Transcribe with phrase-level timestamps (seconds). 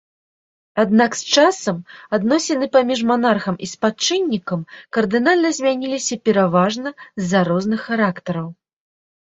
[0.83, 1.77] Аднак з часам
[2.19, 4.65] адносіны паміж манархам і спадчыннікам
[4.99, 8.47] кардынальна змяніліся пераважна з-за розных характараў.